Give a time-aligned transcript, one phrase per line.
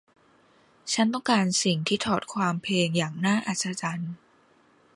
[0.93, 4.13] ฉันต้องการสิ่งที่ถอดความเพลงอย่างน่าอัศจรรย์